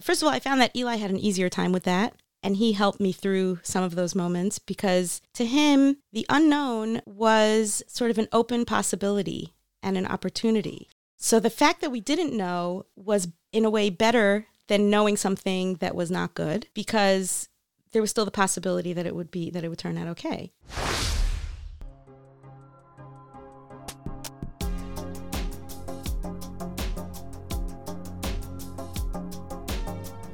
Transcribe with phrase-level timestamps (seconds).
[0.00, 2.14] first of all, I found that Eli had an easier time with that.
[2.40, 7.82] And he helped me through some of those moments because to him, the unknown was
[7.88, 10.88] sort of an open possibility and an opportunity.
[11.16, 15.74] So the fact that we didn't know was, in a way, better than knowing something
[15.76, 17.48] that was not good because
[17.92, 20.52] there was still the possibility that it would be that it would turn out okay.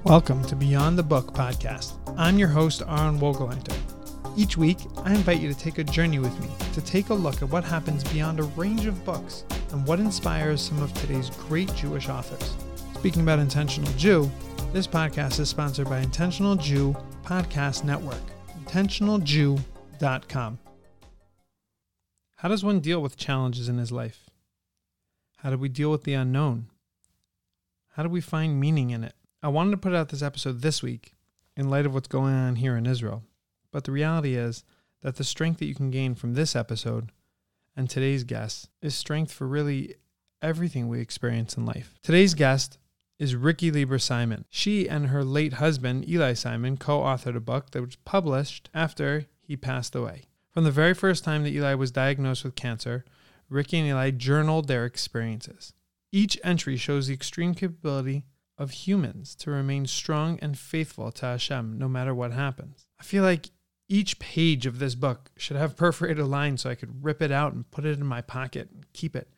[0.04, 1.94] Welcome to Beyond the Book podcast.
[2.18, 3.74] I'm your host, Aaron Wogelenter.
[4.36, 7.40] Each week, I invite you to take a journey with me to take a look
[7.40, 11.74] at what happens beyond a range of books and what inspires some of today's great
[11.74, 12.54] Jewish authors.
[12.96, 14.30] Speaking about Intentional Jew,
[14.74, 16.94] this podcast is sponsored by Intentional Jew
[17.24, 18.20] Podcast Network,
[18.62, 20.58] intentionaljew.com.
[22.36, 24.28] How does one deal with challenges in his life?
[25.38, 26.66] How do we deal with the unknown?
[27.92, 29.14] How do we find meaning in it?
[29.44, 31.12] I wanted to put out this episode this week
[31.54, 33.24] in light of what's going on here in Israel.
[33.72, 34.64] But the reality is
[35.02, 37.12] that the strength that you can gain from this episode
[37.76, 39.96] and today's guest is strength for really
[40.40, 41.98] everything we experience in life.
[42.02, 42.78] Today's guest
[43.18, 44.46] is Ricky Lieber Simon.
[44.48, 49.26] She and her late husband, Eli Simon, co authored a book that was published after
[49.42, 50.22] he passed away.
[50.52, 53.04] From the very first time that Eli was diagnosed with cancer,
[53.50, 55.74] Ricky and Eli journaled their experiences.
[56.10, 58.24] Each entry shows the extreme capability
[58.56, 62.86] of humans to remain strong and faithful to Hashem no matter what happens.
[63.00, 63.50] I feel like
[63.88, 67.52] each page of this book should have perforated lines so I could rip it out
[67.52, 69.28] and put it in my pocket and keep it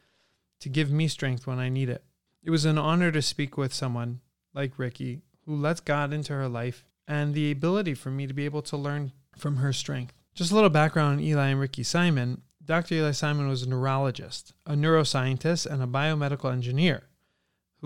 [0.61, 2.05] to give me strength when I need it.
[2.43, 4.21] It was an honor to speak with someone
[4.55, 8.45] like Ricky who lets God into her life and the ability for me to be
[8.45, 10.15] able to learn from her strength.
[10.35, 12.43] Just a little background on Eli and Ricky Simon.
[12.65, 12.97] Dr.
[12.97, 17.05] Eli Simon was a neurologist, a neuroscientist, and a biomedical engineer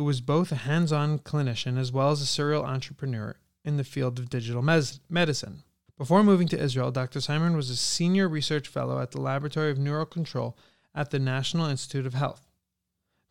[0.01, 3.84] who was both a hands on clinician as well as a serial entrepreneur in the
[3.84, 5.62] field of digital mes- medicine.
[5.98, 7.20] Before moving to Israel, Dr.
[7.20, 10.56] Simon was a senior research fellow at the Laboratory of Neural Control
[10.94, 12.49] at the National Institute of Health.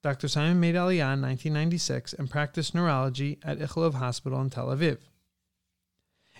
[0.03, 0.28] Dr.
[0.28, 5.00] Simon made Aliyah in 1996 and practiced neurology at Ichilov Hospital in Tel Aviv.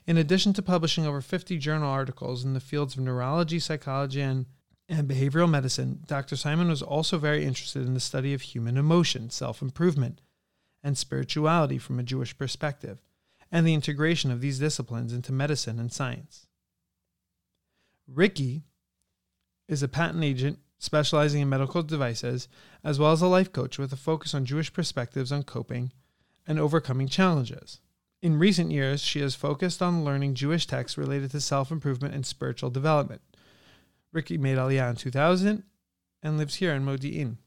[0.06, 4.46] In addition to publishing over 50 journal articles in the fields of neurology, psychology, and
[4.90, 6.36] and behavioral medicine, Dr.
[6.36, 10.22] Simon was also very interested in the study of human emotion, self improvement,
[10.84, 13.02] and spirituality from a Jewish perspective,
[13.52, 16.48] and the integration of these disciplines into medicine and science.
[18.08, 18.64] Ricky
[19.68, 22.48] is a patent agent specializing in medical devices,
[22.84, 25.92] as well as a life coach with a focus on Jewish perspectives on coping
[26.48, 27.80] and overcoming challenges.
[28.22, 32.26] In recent years, she has focused on learning Jewish texts related to self improvement and
[32.26, 33.22] spiritual development.
[34.12, 35.64] Ricki made Aliyah in 2000
[36.22, 37.38] and lives here in Modi'in.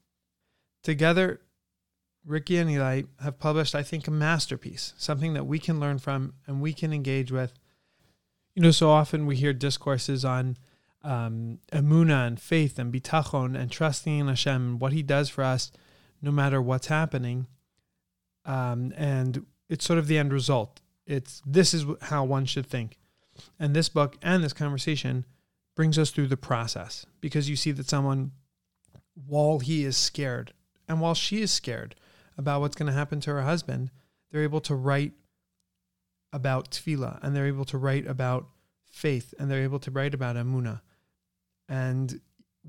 [0.82, 1.40] Together,
[2.24, 6.34] Ricky and Eli have published, I think, a masterpiece, something that we can learn from
[6.46, 7.54] and we can engage with.
[8.54, 10.56] You know, so often we hear discourses on
[11.02, 15.42] um, emuna and faith and bitachon and trusting in Hashem and what He does for
[15.42, 15.72] us,
[16.20, 17.46] no matter what's happening.
[18.44, 20.80] Um, and it's sort of the end result.
[21.06, 22.98] It's this is how one should think.
[23.58, 25.24] And this book and this conversation
[25.74, 28.32] brings us through the process because you see that someone,
[29.26, 30.52] while he is scared
[30.88, 31.94] and while she is scared
[32.36, 33.90] about what's going to happen to her husband,
[34.30, 35.12] they're able to write
[36.32, 38.48] about tefillah and they're able to write about
[38.90, 40.80] faith and they're able to write about emuna.
[41.68, 42.20] And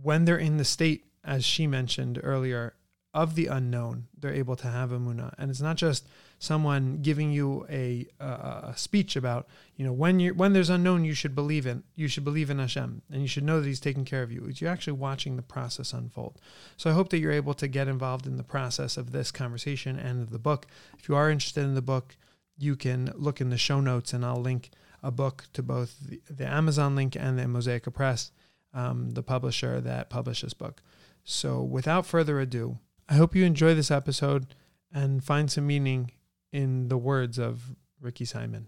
[0.02, 2.76] when they're in the state, as she mentioned earlier,
[3.14, 5.34] of the unknown, they're able to have emuna.
[5.38, 6.08] And it's not just
[6.44, 11.06] someone giving you a, a, a speech about, you know, when you when there's unknown,
[11.06, 13.80] you should believe in you should believe in Hashem, and you should know that He's
[13.80, 14.52] taking care of you.
[14.54, 16.42] You're actually watching the process unfold.
[16.76, 19.98] So I hope that you're able to get involved in the process of this conversation
[19.98, 20.68] and of the book.
[21.00, 22.18] If you are interested in the book,
[22.58, 24.72] you can look in the show notes, and I'll link
[25.02, 28.32] a book to both the, the Amazon link and the Mosaica Press,
[28.74, 30.82] um, the publisher that published this book.
[31.24, 34.56] So without further ado, I hope you enjoy this episode
[34.94, 36.12] and find some meaning
[36.54, 38.68] in the words of Ricky Simon.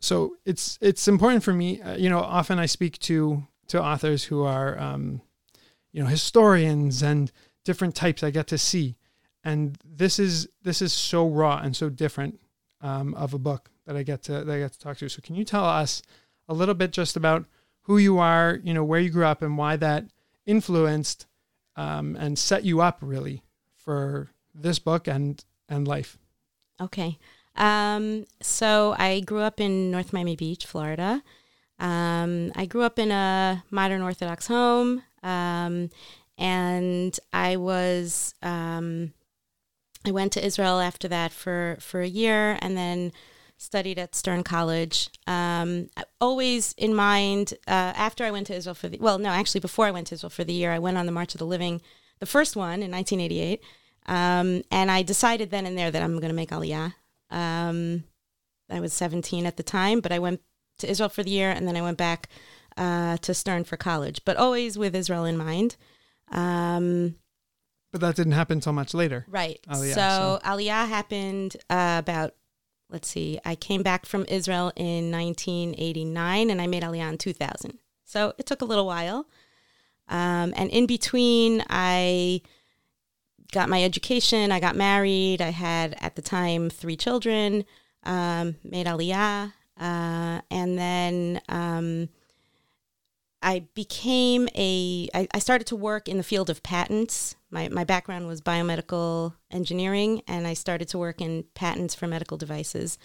[0.00, 1.80] So it's it's important for me.
[1.80, 5.20] Uh, you know, often I speak to to authors who are, um,
[5.92, 7.30] you know, historians and
[7.64, 8.22] different types.
[8.22, 8.96] I get to see,
[9.44, 12.40] and this is this is so raw and so different
[12.80, 15.08] um, of a book that I get to that I get to talk to.
[15.08, 16.02] So can you tell us
[16.48, 17.46] a little bit just about
[17.82, 20.06] who you are, you know, where you grew up, and why that
[20.46, 21.26] influenced
[21.78, 23.42] um, and set you up really
[23.76, 26.18] for this book and and life.
[26.80, 27.18] Okay.
[27.56, 31.22] Um, so I grew up in North Miami Beach, Florida.
[31.78, 35.90] Um, I grew up in a modern Orthodox home, um,
[36.36, 39.12] and I was um,
[40.06, 43.12] I went to Israel after that for, for a year and then
[43.58, 45.10] studied at Stern College.
[45.26, 45.90] Um,
[46.20, 49.84] always in mind, uh, after I went to Israel for the, well, no, actually, before
[49.84, 51.82] I went to Israel for the year, I went on the March of the Living,
[52.20, 53.60] the first one in 1988.
[54.06, 56.94] Um, and I decided then and there that I'm going to make Aliyah.
[57.30, 58.04] Um,
[58.70, 60.40] I was 17 at the time, but I went
[60.78, 62.28] to Israel for the year and then I went back
[62.76, 65.76] uh, to Stern for college, but always with Israel in mind.
[66.30, 67.16] Um,
[67.90, 69.24] but that didn't happen so much later.
[69.28, 69.60] Right.
[69.68, 72.34] Aliyah, so, so, Aliyah happened uh, about,
[72.90, 77.78] let's see, I came back from Israel in 1989 and I made Aliyah in 2000.
[78.04, 79.26] So it took a little while.
[80.08, 82.40] Um, and in between, I
[83.52, 87.64] got my education, I got married, I had at the time three children,
[88.04, 92.08] um, made Aliyah, uh, and then um,
[93.42, 95.08] I became a.
[95.14, 97.36] I, I started to work in the field of patents.
[97.50, 102.36] My, my background was biomedical engineering, and I started to work in patents for medical
[102.36, 102.98] devices.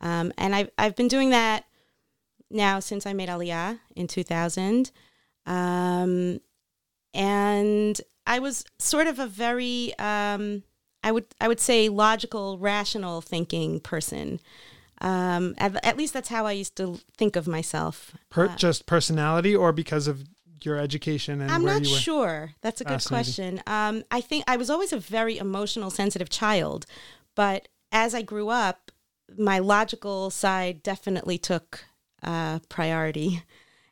[0.00, 1.64] Um, and I've, I've been doing that
[2.50, 4.92] now since I made Aliyah in 2000.
[5.46, 6.40] Um,
[7.14, 10.62] and I was sort of a very, um,
[11.02, 14.40] I would I would say logical, rational thinking person.
[15.00, 18.16] Um, at, at, least that's how I used to think of myself.
[18.30, 20.24] Per, uh, just personality, or because of
[20.68, 22.52] your education and I'm not sure.
[22.60, 23.60] That's a good question.
[23.66, 26.86] Um, I think I was always a very emotional, sensitive child,
[27.34, 28.92] but as I grew up,
[29.36, 31.84] my logical side definitely took
[32.22, 33.42] uh, priority.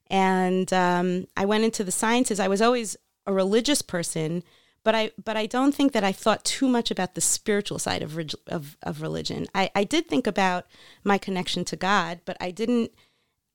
[0.08, 2.38] And um, I went into the sciences.
[2.38, 2.96] I was always
[3.26, 4.44] a religious person,
[4.84, 8.02] but I but I don't think that I thought too much about the spiritual side
[8.02, 9.46] of of, of religion.
[9.54, 10.66] I, I did think about
[11.02, 12.92] my connection to God, but I didn't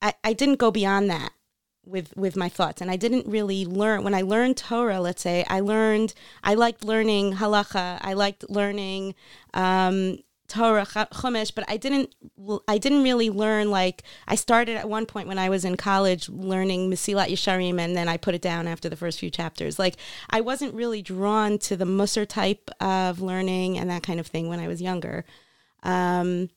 [0.02, 1.32] I, I didn't go beyond that
[1.86, 5.44] with with my thoughts and I didn't really learn when I learned Torah let's say
[5.50, 6.14] I learned
[6.44, 9.16] I liked learning halacha I liked learning
[9.54, 10.20] um,
[10.52, 12.14] Torah Chumash, but I didn't
[12.68, 16.28] I didn't really learn like I started at one point when I was in college
[16.28, 19.80] learning Mesilat Yesharim and then I put it down after the first few chapters.
[19.80, 19.96] Like
[20.30, 24.50] I wasn't really drawn to the Musar type of learning and that kind of thing
[24.50, 25.24] when I was younger.
[25.84, 26.50] Um,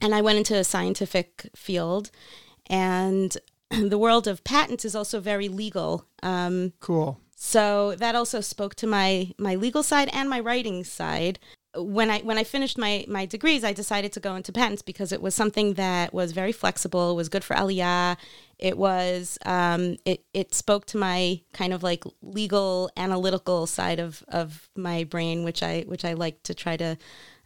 [0.00, 2.12] and I went into a scientific field
[2.68, 3.36] and
[3.70, 6.06] the world of patents is also very legal.
[6.22, 7.20] Um, cool.
[7.34, 11.38] So that also spoke to my my legal side and my writing side
[11.76, 15.12] when I when I finished my my degrees, I decided to go into patents because
[15.12, 17.16] it was something that was very flexible.
[17.16, 18.16] Was good for Aliyah.
[18.58, 24.24] It was um, it it spoke to my kind of like legal analytical side of
[24.28, 26.96] of my brain, which I which I like to try to.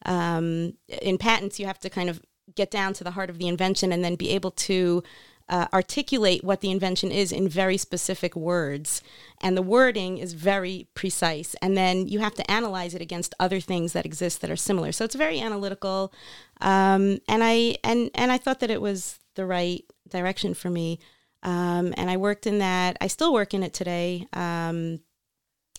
[0.07, 2.23] Um, in patents, you have to kind of
[2.55, 5.03] get down to the heart of the invention and then be able to
[5.51, 9.03] uh, articulate what the invention is in very specific words.
[9.43, 11.55] And the wording is very precise.
[11.61, 14.93] And then you have to analyze it against other things that exist that are similar.
[14.93, 16.13] So it's very analytical.
[16.61, 21.01] Um, and I and and I thought that it was the right direction for me.
[21.43, 22.97] Um, and I worked in that.
[23.01, 24.29] I still work in it today.
[24.33, 25.01] Um,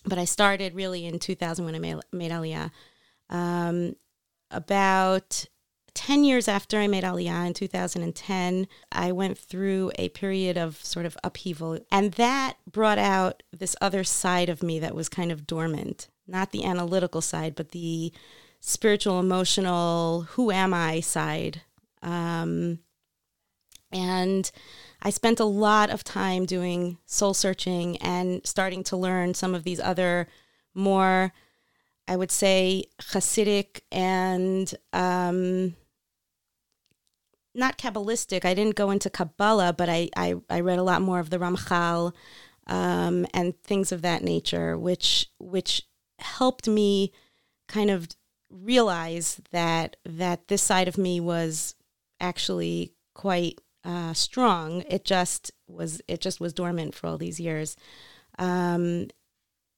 [0.03, 2.71] but I started really in 2000 when I made, made Aliyah.
[3.29, 3.95] Um,
[4.50, 5.45] about
[5.93, 11.05] 10 years after I made Aliyah in 2010, I went through a period of sort
[11.05, 11.79] of upheaval.
[11.91, 16.51] And that brought out this other side of me that was kind of dormant, not
[16.51, 18.13] the analytical side, but the
[18.61, 21.62] spiritual, emotional, who am I side.
[22.01, 22.79] Um,
[23.91, 24.50] and
[25.01, 29.63] I spent a lot of time doing soul searching and starting to learn some of
[29.63, 30.27] these other
[30.74, 31.33] more,
[32.07, 35.75] I would say, Hasidic and um,
[37.53, 38.46] not Kabbalistic.
[38.46, 41.38] I didn't go into Kabbalah, but I, I, I read a lot more of the
[41.38, 42.13] Ramchal
[42.67, 45.84] um, and things of that nature, which which
[46.20, 47.12] helped me
[47.67, 48.08] kind of
[48.50, 51.75] realize that that this side of me was
[52.20, 54.84] actually quite uh, strong.
[54.88, 57.75] It just was it just was dormant for all these years.
[58.38, 59.08] Um,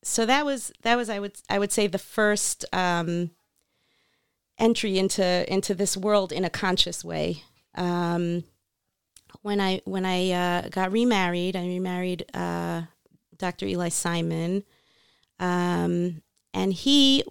[0.03, 3.31] so that was that was I would I would say the first um,
[4.59, 7.43] entry into into this world in a conscious way.
[7.75, 8.43] Um,
[9.41, 12.83] when I when I uh, got remarried, I remarried uh,
[13.37, 13.65] Dr.
[13.65, 14.63] Eli Simon,
[15.39, 16.21] um,
[16.53, 17.23] and he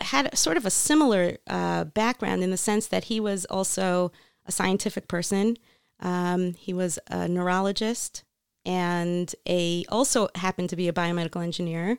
[0.00, 4.12] had sort of a similar uh, background in the sense that he was also
[4.44, 5.56] a scientific person.
[6.00, 8.22] Um, he was a neurologist
[8.66, 11.98] and a also happened to be a biomedical engineer,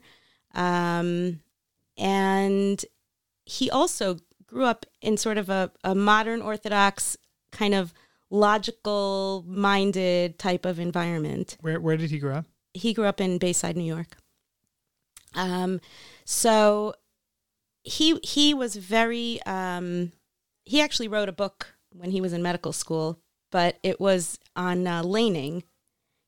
[0.53, 1.39] um,
[1.97, 2.83] and
[3.45, 7.17] he also grew up in sort of a, a modern Orthodox
[7.51, 7.93] kind of
[8.29, 11.57] logical minded type of environment.
[11.61, 12.45] Where where did he grow up?
[12.73, 14.17] He grew up in Bayside, New York.
[15.33, 15.79] Um,
[16.25, 16.93] so
[17.83, 20.11] he he was very um,
[20.65, 23.19] he actually wrote a book when he was in medical school,
[23.51, 25.63] but it was on uh, laning.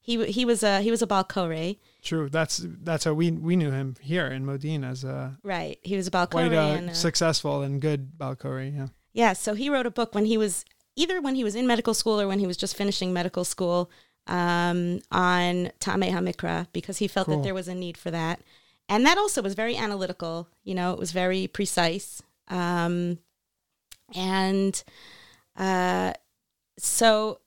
[0.01, 1.77] He he was a he was a baal koreh.
[2.01, 2.29] True.
[2.29, 5.77] That's that's how we we knew him here in Modi'in as a Right.
[5.83, 6.31] He was a baal koreh.
[6.31, 8.75] quite a and, uh, successful and good baal korei.
[8.75, 8.87] Yeah.
[9.11, 10.63] Yeah, so he wrote a book when he was
[10.99, 13.89] either when he was in medical school or when he was just finishing medical school
[14.27, 17.37] um, on Taamei Hamikra because he felt Cool.
[17.37, 18.41] that there was a need for that.
[18.89, 22.21] And that also was very analytical, you know, it was very precise.
[22.49, 23.19] Um,
[24.13, 24.83] and
[25.55, 26.13] uh,
[26.77, 27.39] so,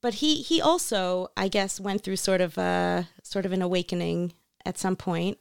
[0.00, 4.32] but he he also, I guess, went through sort of a sort of an awakening
[4.64, 5.38] at some point.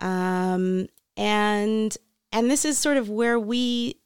[0.00, 1.96] Um, and
[2.32, 3.96] and this is sort of where we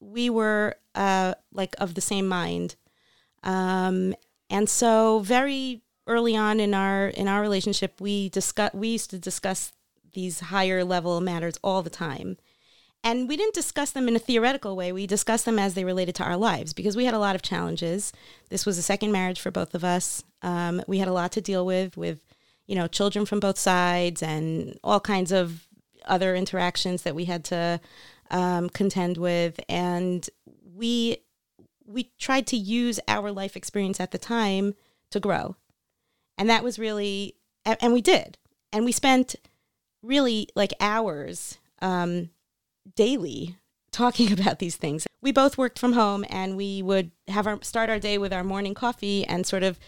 [0.00, 2.76] we were uh, like of the same mind,
[3.42, 4.14] um,
[4.48, 9.18] and so very early on in our in our relationship, we discuss we used to
[9.18, 9.72] discuss
[10.12, 12.36] these higher level matters all the time,
[13.02, 14.92] and we didn't discuss them in a theoretical way.
[14.92, 17.42] We discussed them as they related to our lives because we had a lot of
[17.42, 18.12] challenges.
[18.50, 20.24] This was a second marriage for both of us.
[20.42, 22.24] Um, we had a lot to deal with with
[22.66, 25.66] you know children from both sides and all kinds of
[26.06, 27.80] other interactions that we had to
[28.30, 30.28] um, contend with, and
[30.80, 31.18] we
[31.86, 34.74] we tried to use our life experience at the time
[35.10, 35.56] to grow,
[36.38, 37.34] and that was really,
[37.66, 38.38] a- and we did,
[38.72, 39.36] and we spent
[40.02, 42.30] really like hours um,
[42.96, 43.56] daily
[43.92, 45.06] talking about these things.
[45.20, 48.44] We both worked from home, and we would have our start our day with our
[48.44, 49.78] morning coffee and sort of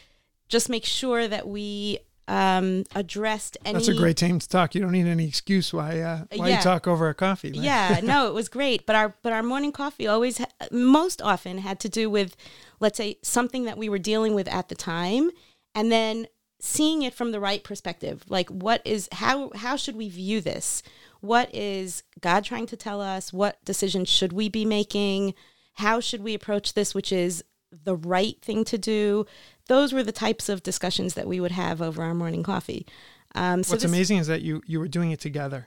[0.48, 3.74] just make sure that we um, addressed any.
[3.74, 4.74] That's a great time to talk.
[4.74, 6.56] You don't need any excuse why uh, why Yeah.
[6.58, 7.52] you talk over a coffee.
[7.52, 11.58] Like- yeah no it was great but our but our morning coffee always most often
[11.58, 12.36] had to do with
[12.80, 15.30] let's say something that we were dealing with at the time
[15.74, 16.26] and then
[16.60, 20.82] seeing it from the right perspective like what is how how should we view this
[21.20, 25.34] what is god trying to tell us what decisions should we be making
[25.74, 27.42] how should we approach this which is
[27.84, 29.24] the right thing to do
[29.68, 32.86] those were the types of discussions that we would have over our morning coffee
[33.34, 35.66] um, so What's this- amazing is that you you were doing it together.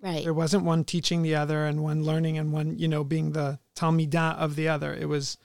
[0.00, 3.32] right There wasn't one teaching the other and one learning and one you know being
[3.32, 4.94] the talmidah of the other.
[4.94, 5.36] It was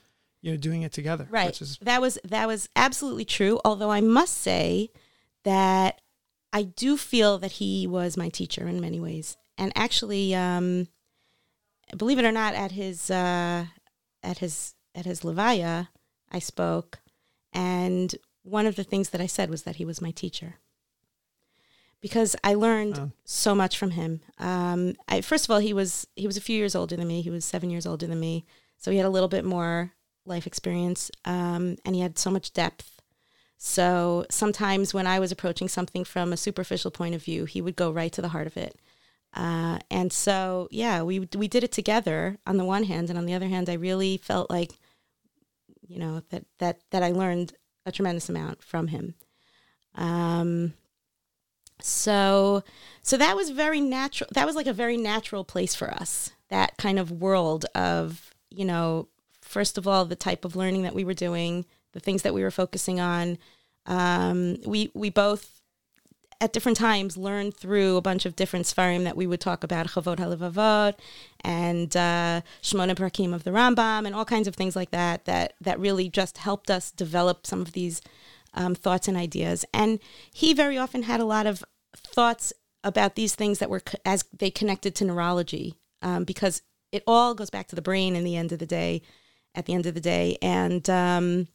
[0.42, 1.26] you know doing it together.
[1.30, 4.88] right Which is that was that was absolutely true although i must say
[5.44, 6.00] that
[6.52, 10.88] i do feel that he was my teacher in many ways and actually um
[11.96, 13.66] believe it or not at his uh
[14.22, 15.88] at his at his levaya
[16.30, 17.00] i spoke
[17.52, 20.56] and one of the things that i said was that he was my teacher.
[22.00, 23.10] Because i learned Wow.
[23.24, 24.20] so much from him.
[24.38, 27.20] Um I, first of all he was he was a few years older than me.
[27.20, 28.46] He was seven years older than me.
[28.78, 29.92] So he had a little bit more
[30.24, 33.00] life experience um, and he had so much depth.
[33.58, 37.76] So sometimes when i was approaching something from a superficial point of view he would
[37.76, 38.74] go right to the heart of it
[39.34, 43.26] uh, and so yeah we we did it together on the one hand and on
[43.26, 44.72] the other hand i really felt like
[45.86, 47.52] you know that that that i learned
[47.86, 49.14] a tremendous amount from him.
[49.94, 50.74] Um,
[51.82, 52.62] so
[53.02, 56.76] so that was very natural that was like a very natural place for us that
[56.76, 59.08] kind of world of you know
[59.40, 62.42] first of all the type of learning that we were doing the things that we
[62.42, 63.38] were focusing on.
[63.86, 65.59] Um, we we both
[66.40, 69.88] at different times learned through a bunch of different sefarim that we would talk about
[69.88, 70.94] Chovot Halevavot
[71.42, 75.54] and uh, Shmona Parakim of the Rambam and all kinds of things like that that
[75.60, 78.00] that really just helped us develop some of these
[78.54, 79.64] um, thoughts and ideas.
[79.74, 80.00] And
[80.32, 81.62] he very often had a lot of
[81.94, 87.02] thoughts about these things that were co- as they connected to neurology um, because it
[87.06, 89.02] all goes back to the brain in the end of the day
[89.54, 91.48] at the end of the day and um,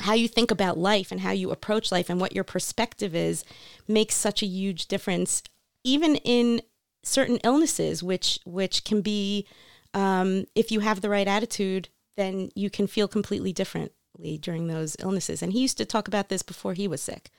[0.00, 3.44] how you think about life and how you approach life and what your perspective is
[3.86, 5.42] makes such a huge difference
[5.84, 6.60] even in
[7.02, 9.46] certain illnesses which which can be
[9.92, 14.96] um, if you have the right attitude then you can feel completely differently during those
[15.00, 15.42] illnesses.
[15.42, 17.30] And he used to talk about this before he was sick.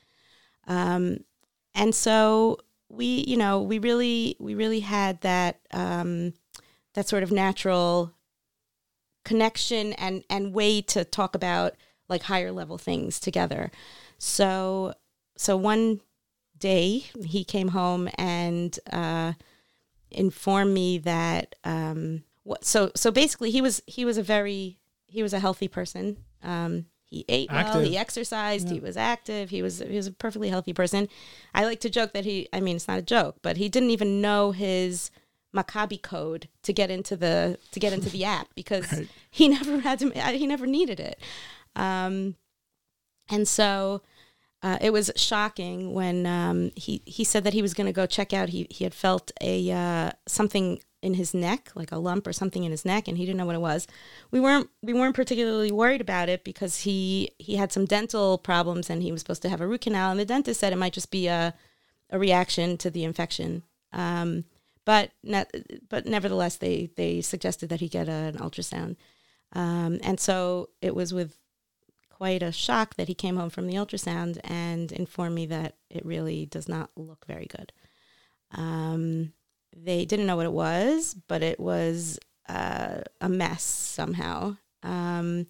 [0.67, 1.19] Um,
[1.74, 6.33] and so we you know we really we really had that um,
[6.93, 8.13] that sort of natural
[9.24, 11.74] connection and and way to talk about
[12.09, 13.71] like higher level things together.
[14.17, 14.93] So
[15.38, 16.01] so one
[16.57, 19.33] day he came home and uh,
[20.12, 25.24] informed me that um, what so so basically he was he was a very he
[25.24, 26.17] was a healthy person.
[26.43, 30.50] Um, he ate well he exercised he was active he was he was a perfectly
[30.50, 31.07] healthy person.
[31.53, 33.91] I like to joke that he i mean it's not a joke but he didn't
[33.91, 35.12] even know his
[35.55, 39.07] Maccabi code to get into the to get into the app because Right.
[39.29, 41.19] he never had to he never needed it
[41.75, 42.36] um,
[43.29, 44.01] and so
[44.62, 48.05] uh, it was shocking when um, he he said that he was going to go
[48.05, 48.50] check out.
[48.50, 52.63] He he had felt a uh, something in his neck, like a lump or something
[52.63, 53.88] in his neck, and he didn't know what it was.
[54.32, 58.89] We weren't we weren't particularly worried about it because he he had some dental problems
[58.89, 60.94] and he was supposed to have a root canal, and the dentist said it might
[60.94, 61.53] just be a
[62.10, 63.63] a reaction to the infection.
[63.94, 64.46] Um,
[64.84, 65.46] but ne-
[65.89, 68.96] but nevertheless, they they suggested that he get a, an ultrasound,
[69.53, 71.38] um, and so it was with
[72.17, 76.05] quite a shock that he came home from the ultrasound and informed me that it
[76.05, 77.74] really does not look very good.
[78.51, 79.34] Um,
[79.75, 82.17] they didn't know what it was, but it was
[82.48, 84.55] uh, a mess somehow.
[84.81, 85.48] Um,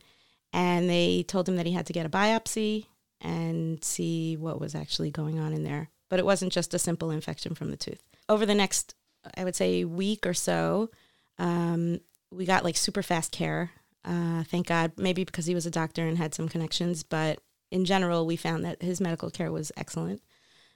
[0.54, 2.88] and they told him that he had to get a biopsy
[3.22, 5.90] and see what was actually going on in there.
[6.10, 8.02] But it wasn't just a simple infection from the tooth.
[8.28, 8.96] Over the next,
[9.38, 10.90] I would say, week or so,
[11.38, 12.00] um,
[12.32, 13.72] we got like super fast care.
[14.06, 17.86] Uh, thank God, maybe because he was a doctor and had some connections, but in
[17.86, 20.22] general, we found that his medical care was excellent.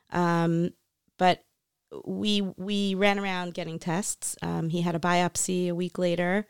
[0.10, 0.72] Um,
[1.18, 1.44] but
[2.06, 4.36] we we ran around getting tests.
[4.42, 6.48] Um, he had a biopsy a week later,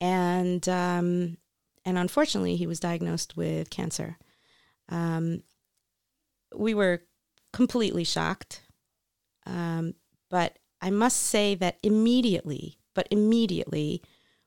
[0.00, 1.36] and um,
[1.84, 4.18] and unfortunately, he was diagnosed with cancer.
[4.88, 5.42] Um,
[6.54, 7.02] we were
[7.52, 8.62] completely shocked,
[9.46, 9.94] um,
[10.30, 14.02] but I must say that immediately, but immediately,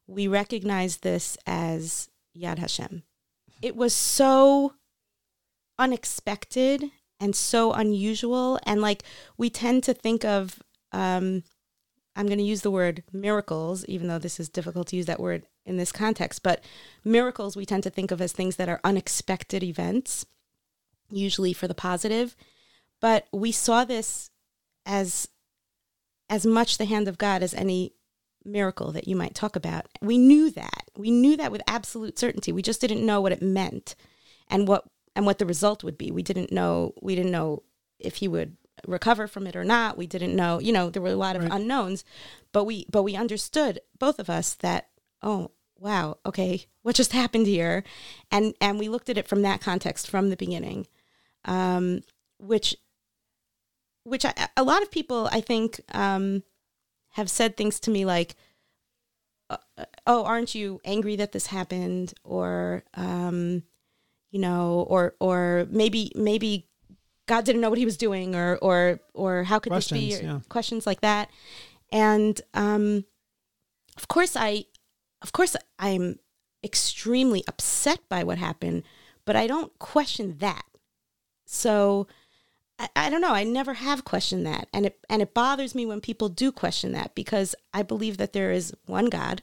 [0.08, 3.04] we recognize this as Yad Hashem.
[3.62, 4.74] It was so
[5.78, 6.86] unexpected
[7.20, 8.60] and so unusual.
[8.64, 9.04] And like
[9.38, 10.62] we tend to think of,
[10.92, 11.44] um,
[12.16, 15.20] I'm going to use the word miracles, even though this is difficult to use that
[15.20, 16.64] word in this context, but
[17.04, 20.26] miracles we tend to think of as things that are unexpected events,
[21.12, 22.36] usually for the positive.
[23.02, 24.32] But we saw this
[24.86, 25.28] as
[26.30, 27.94] as much the hand of God as any
[28.48, 29.88] miracle that you might talk about.
[30.02, 30.90] We knew that.
[30.96, 32.52] We knew that with absolute certainty.
[32.52, 33.96] We just didn't know what it meant
[34.48, 34.86] and what
[35.16, 36.12] and what the result would be.
[36.12, 37.64] We didn't know we didn't know
[38.00, 39.98] if he would recover from it or not.
[39.98, 41.52] We didn't know, you know, there were a lot of Right.
[41.52, 42.06] unknowns,
[42.52, 44.90] but we but we understood both of us that
[45.24, 47.84] oh, wow, okay, what just happened here?
[48.32, 50.88] And and we looked at it from that context from the beginning.
[51.46, 52.02] Um
[52.40, 52.76] which
[54.04, 56.44] which I, a lot of people I think um
[57.18, 58.36] have said things to me like
[59.50, 59.58] uh,
[60.06, 62.14] oh aren't you angry that this happened?
[62.24, 63.64] or um
[64.32, 66.68] you know or or maybe maybe
[67.28, 70.24] god didn't know what he was doing or or or how could this be Questions,
[70.24, 70.40] yeah.
[70.48, 71.30] questions like that.
[71.92, 73.04] And um
[73.98, 74.66] of course i
[75.24, 76.20] of course i'm
[76.64, 78.84] extremely upset by what happened
[79.26, 80.66] but i don't question that.
[81.46, 82.06] So
[82.96, 83.34] I, don't know.
[83.34, 86.92] I never have questioned that, and it and it bothers me when people do question
[86.92, 89.42] that because I believe that there is one God,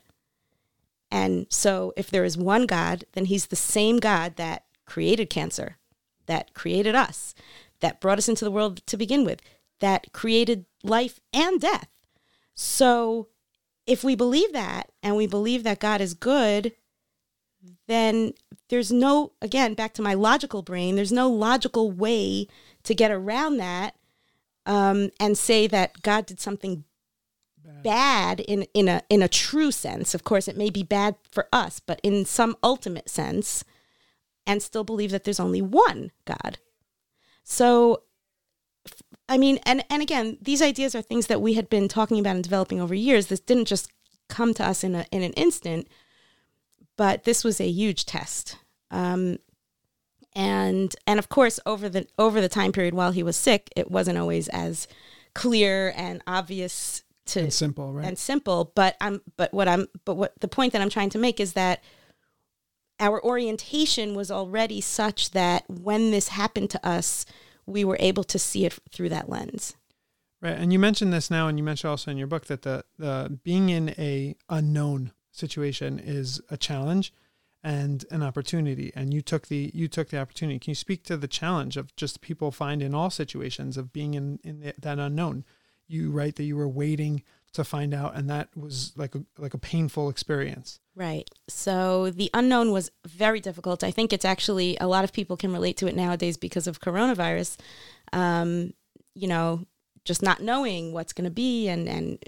[1.11, 5.77] and so if there is one God, then He's the same God that created cancer,
[6.27, 7.35] that created us,
[7.81, 9.41] that brought us into the world to begin with,
[9.79, 11.89] that created life and death.
[12.53, 13.27] So
[13.85, 16.71] if we believe that, and we believe that God is good,
[17.87, 18.33] then
[18.69, 20.95] there's no again back to my logical brain.
[20.95, 22.47] There's no logical way
[22.85, 23.95] to get around that
[24.65, 26.83] um, and say that God did something
[27.83, 30.15] bad in in a in a true sense.
[30.15, 33.63] Of course, it may be bad for us, but in some ultimate sense,
[34.47, 36.57] and still believe that there's only one God.
[37.43, 38.03] So,
[39.29, 42.35] I mean, and and again, these ideas are things that we had been talking about
[42.35, 43.27] and developing over years.
[43.27, 43.91] This didn't just
[44.29, 45.87] come to us in a in an instant,
[46.97, 48.57] but this was a huge test.
[48.91, 49.37] Um,
[50.35, 53.89] and and of course over the over the time period while he was sick it
[53.89, 54.87] wasn't always as
[55.33, 58.05] clear and obvious to And simple, right?
[58.05, 58.71] and simple.
[58.75, 61.53] But i'm but what i'm but what the point that i'm trying to make is
[61.53, 61.83] that
[62.99, 67.25] our orientation was already such that when this happened to us
[67.65, 69.75] we were able to see it through that lens.
[70.41, 72.83] Right, and you mentioned this now, and you mentioned also in your book that the
[72.99, 77.11] the being in a unknown situation is a challenge
[77.65, 80.59] and an opportunity, and you took the you took the opportunity.
[80.59, 84.13] Can you speak to the challenge of just people find in all situations of being
[84.13, 85.43] in in that unknown?
[85.87, 87.23] You write that you were waiting
[87.53, 90.79] to find out, and that was like a like a painful experience.
[90.93, 91.27] Right.
[91.47, 93.83] So the unknown was very difficult.
[93.83, 96.79] I think it's actually a lot of people can relate to it nowadays because of
[96.79, 97.57] coronavirus.
[98.13, 98.73] Um,
[99.15, 99.65] you know,
[100.03, 102.19] just not knowing what's going to be and and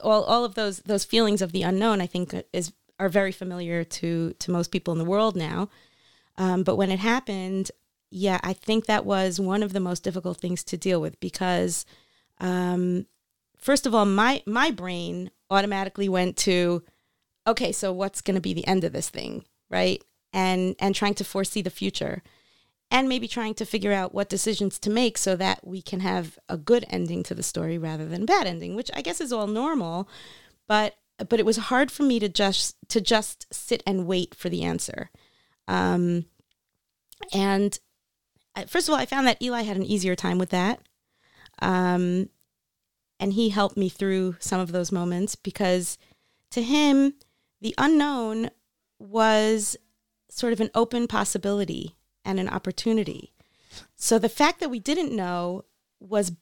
[0.00, 2.00] all all of those those feelings of the unknown.
[2.00, 5.68] I think is are very familiar to to most people in the world now.
[6.36, 7.70] Um, but when it happened,
[8.10, 11.84] yeah, I think that was one of the most difficult things to deal with because,
[12.38, 13.06] um,
[13.58, 16.82] first of all, my my brain automatically went to
[17.46, 20.02] okay, so what's going to be the end of this thing, right?
[20.32, 22.22] And and trying to foresee the future,
[22.90, 26.38] and maybe trying to figure out what decisions to make so that we can have
[26.48, 29.46] a good ending to the story rather than bad ending, which I guess is all
[29.46, 30.08] normal.
[30.68, 30.94] but
[31.28, 34.62] but it was hard for me to just to just sit and wait for the
[34.62, 35.10] answer.
[35.68, 36.24] Um,
[37.32, 37.78] and
[38.66, 40.80] first of all, I found that Eli had an easier time with that.
[41.60, 42.30] Um,
[43.18, 45.98] and he helped me through some of those moments because
[46.50, 47.14] to him,
[47.60, 48.50] the unknown
[48.98, 49.76] was
[50.30, 53.32] sort of an open possibility and an opportunity.
[53.96, 55.64] So the fact that we didn't know
[56.00, 56.32] was,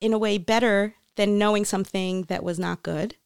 [0.00, 3.16] in a way, better than knowing something that was not good,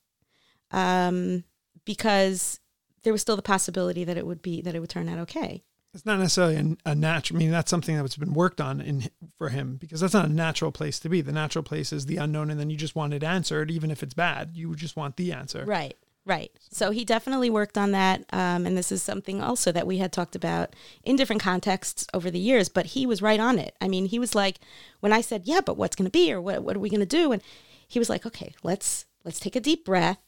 [0.70, 1.44] um,
[1.84, 2.60] because
[3.02, 5.62] there was still the possibility that it would be that it would turn out okay.
[5.94, 7.38] It's not necessarily a, a natural.
[7.38, 10.32] I mean, that's something that's been worked on in for him because that's not a
[10.32, 11.22] natural place to be.
[11.22, 14.02] The natural place is the unknown, and then you just want it answered, even if
[14.02, 14.50] it's bad.
[14.54, 15.64] You just want the answer.
[15.64, 15.96] Right.
[16.26, 16.52] Right.
[16.70, 18.26] So he definitely worked on that.
[18.34, 22.30] Um, and this is something also that we had talked about in different contexts over
[22.30, 23.74] the years, but he was right on it.
[23.80, 24.58] I mean, he was like,
[25.00, 27.00] when I said, yeah, but what's going to be or what, what are we going
[27.00, 27.32] to do?
[27.32, 27.40] And
[27.88, 30.18] he was like, okay, let's, let's take a deep breath.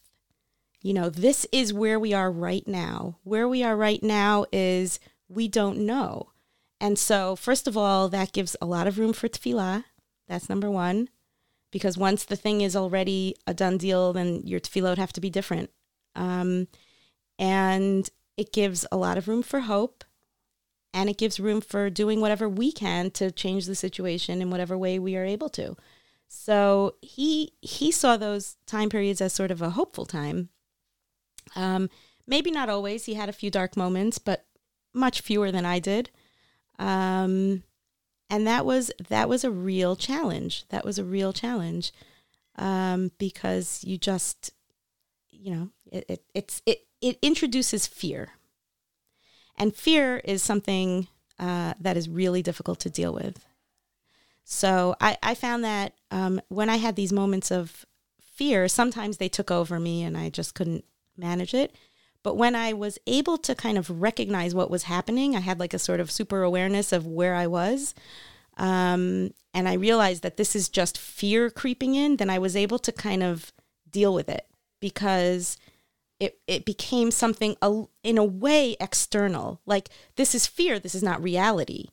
[0.83, 3.19] You know, this is where we are right now.
[3.25, 6.31] Where we are right now is we don't know.
[6.81, 9.85] And so, first of all, that gives a lot of room for tefillah.
[10.27, 11.11] That's number one.
[11.71, 15.21] Because once the thing is already a done deal, then your tefillah would have to
[15.21, 15.71] be different
[16.15, 16.69] um,
[17.39, 20.05] and it gives a lot of room for hope
[20.93, 24.77] and it gives room for doing whatever we can to change the situation in whatever
[24.77, 25.77] way we are able to.
[26.29, 30.49] So he he saw those time periods as sort of a hopeful time.
[31.57, 31.91] Um,
[32.27, 33.05] maybe not always.
[33.05, 34.47] He had a few dark moments, but
[34.93, 36.11] much fewer than I did.
[36.79, 37.63] Um,
[38.29, 40.65] and that was that was a real challenge.
[40.69, 41.93] That was a real challenge
[42.57, 44.53] um, because you just
[45.41, 48.33] you know, it, it, it's, it, it introduces fear.
[49.57, 51.09] And fear is something
[51.39, 53.45] uh, that is really difficult to deal with.
[54.45, 57.87] So I, I found that um, when I had these moments of
[58.21, 60.85] fear, sometimes they took over me and I just couldn't
[61.21, 61.75] manage it.
[62.23, 65.73] But when I was able to kind of recognize what was happening, I had like
[65.73, 67.95] a sort of super awareness of where I was.
[68.57, 72.79] Um, and I realized that this is just fear creeping in, then I was able
[72.81, 73.53] to kind of
[73.91, 74.47] deal with it
[74.81, 75.57] because
[76.19, 77.57] it, it became something
[78.03, 79.63] in a way external.
[79.65, 81.87] Like, this is fear, this is not reality.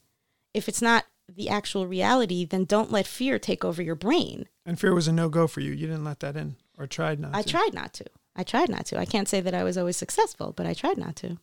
[0.54, 4.50] If it's not the actual reality, then don't let fear take over your brain.
[4.66, 5.72] And fear was a no go for you.
[5.72, 7.50] You didn't let that in or tried not to I to.
[7.50, 8.06] tried not to.
[8.38, 9.00] I tried not to.
[9.00, 11.38] I can't say that I was always successful, but I tried not to.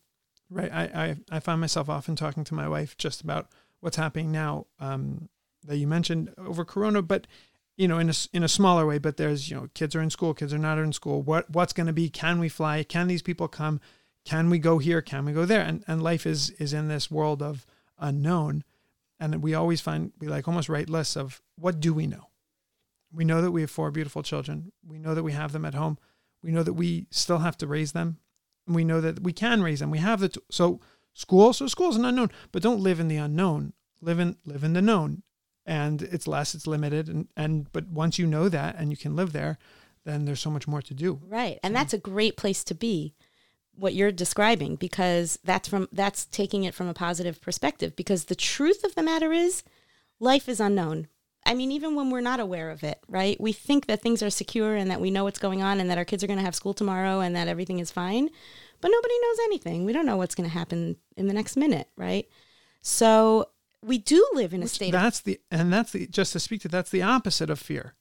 [0.49, 0.73] Right.
[0.73, 3.49] I, I, I find myself often talking to my wife just about
[3.81, 5.29] what's happening now um,
[5.65, 7.27] that you mentioned over Corona, but
[7.77, 10.11] you know, in a, in a smaller way, but there's, you know, kids are in
[10.11, 11.23] school, kids are not in school.
[11.23, 12.85] What, what's going to be, can we fly?
[12.85, 13.81] Can these people come?
[14.25, 15.03] Can we go here?
[15.03, 15.63] Can we go there?
[15.63, 17.67] And, and life is, is in this world of
[17.99, 18.63] unknown.
[19.19, 22.29] And we always find, we like almost write lists of what do we know?
[23.13, 24.73] We know that we have four beautiful children.
[24.87, 25.99] We know that we have them at home.
[26.45, 28.19] We know that we still have to raise them.
[28.67, 29.91] And we know that we can raise them.
[29.91, 30.81] We have the, t- so
[31.13, 33.73] school, so school is an unknown, but don't live in the unknown.
[34.01, 35.23] Live in, live in the known
[35.67, 39.17] and it's less, it's limited, and and but once you know that and you can
[39.17, 39.59] live there,
[40.05, 41.21] then there's so much more to do.
[41.27, 41.79] Right, and so.
[41.79, 43.15] that's a great place to be.
[43.77, 47.97] What you're describing, because that's from that's taking it from a positive perspective.
[47.97, 49.65] Because the truth of the matter is,
[50.21, 51.09] life is unknown.
[51.47, 53.39] I mean, even when we're not aware of it, right?
[53.41, 55.99] We think that things are secure and that we know what's going on and that
[55.99, 58.31] our kids are going to have school tomorrow and that everything is fine.
[58.81, 59.85] But nobody knows anything.
[59.85, 62.27] We don't know what's going to happen in the next minute, right?
[62.81, 63.51] So
[63.83, 64.93] we do live in a Which state.
[64.93, 67.95] That's of- the and that's the just to speak to that's the opposite of fear.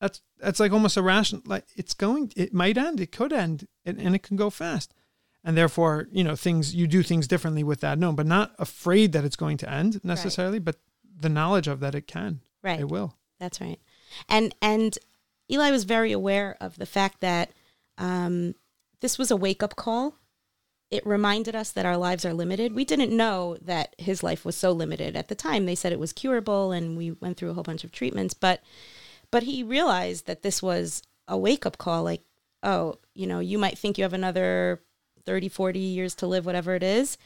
[0.00, 3.68] That's that's like almost a rational like it's going it might end it could end
[3.84, 4.92] and, and it can go fast
[5.44, 9.12] and therefore you know things you do things differently with that known but not afraid
[9.12, 10.64] that it's going to end necessarily right.
[10.64, 10.80] but
[11.20, 13.78] the knowledge of that it can right it will that's right
[14.28, 14.98] and and
[15.50, 17.50] eli was very aware of the fact that
[17.98, 18.54] um,
[19.00, 20.14] this was a wake-up call
[20.92, 22.74] it reminded us that our lives are limited.
[22.74, 25.64] We didn't know that his life was so limited at the time.
[25.64, 28.60] They said it was curable and we went through a whole bunch of treatments, but
[29.30, 32.20] but he realized that this was a wake-up call like,
[32.62, 34.82] oh, you know, you might think you have another
[35.24, 37.16] 30, 40 years to live whatever it is,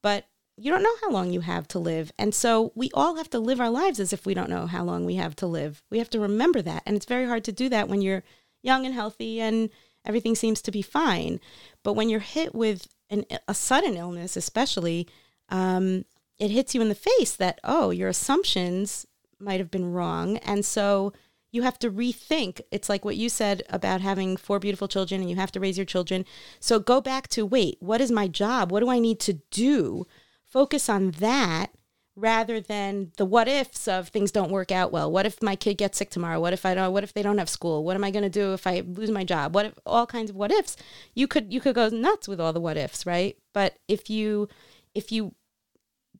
[0.00, 0.24] but
[0.58, 2.12] you don't know how long you have to live.
[2.18, 4.84] And so we all have to live our lives as if we don't know how
[4.84, 5.82] long we have to live.
[5.90, 6.82] We have to remember that.
[6.84, 8.24] And it's very hard to do that when you're
[8.62, 9.70] young and healthy and
[10.04, 11.38] everything seems to be fine.
[11.82, 15.08] But when you're hit with an, a sudden illness, especially,
[15.48, 16.04] um,
[16.38, 19.06] it hits you in the face that, oh, your assumptions
[19.38, 20.38] might have been wrong.
[20.38, 21.12] And so
[21.50, 22.60] you have to rethink.
[22.70, 25.78] It's like what you said about having four beautiful children and you have to raise
[25.78, 26.24] your children.
[26.60, 28.70] So go back to wait, what is my job?
[28.70, 30.06] What do I need to do?
[30.48, 31.70] Focus on that
[32.16, 35.10] rather than the what ifs of things don't work out well.
[35.10, 36.40] What if my kid gets sick tomorrow?
[36.40, 37.84] What if I don't what if they don't have school?
[37.84, 39.54] What am I going to do if I lose my job?
[39.54, 40.76] What if all kinds of what ifs.
[41.14, 43.36] You could you could go nuts with all the what ifs, right?
[43.54, 44.48] But if you
[44.94, 45.34] if you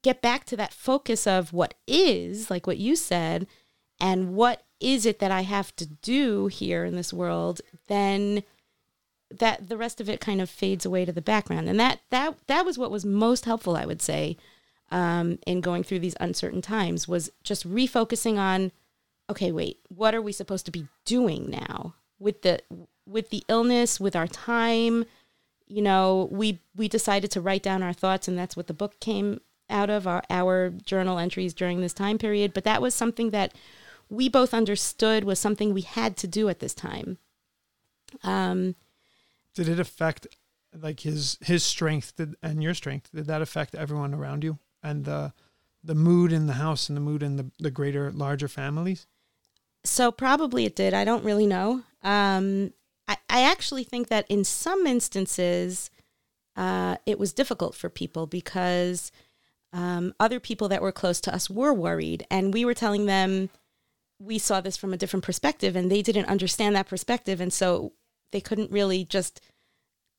[0.02, 3.46] get back to that focus of what is, like what you said,
[4.00, 8.44] and what is it that I have to do here in this world, then
[9.30, 11.68] that the rest of it kind of fades away to the background.
[11.68, 14.36] And that that that was what was most helpful, I would say,
[14.90, 18.72] um, in going through these uncertain times was just refocusing on,
[19.28, 22.60] okay, wait, what are we supposed to be doing now with the
[23.06, 25.04] with the illness, with our time?
[25.66, 28.98] You know, we we decided to write down our thoughts, and that's what the book
[29.00, 32.54] came out of our our journal entries during this time period.
[32.54, 33.52] But that was something that
[34.08, 37.18] we both understood was something we had to do at this time.
[38.22, 38.74] Um,
[39.54, 40.26] did it affect
[40.76, 43.10] like his his strength did, and your strength?
[43.14, 45.32] Did that affect everyone around you and the
[45.82, 49.06] the mood in the house and the mood in the the greater larger families?
[49.84, 50.94] So probably it did.
[50.94, 51.82] I don't really know.
[52.02, 52.72] Um,
[53.06, 55.90] I I actually think that in some instances,
[56.56, 59.10] uh, it was difficult for people because
[59.72, 63.50] um, other people that were close to us were worried, and we were telling them
[64.20, 67.92] we saw this from a different perspective and they didn't understand that perspective and so
[68.32, 69.40] they couldn't really just